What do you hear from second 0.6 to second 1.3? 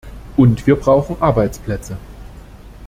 wir brauchen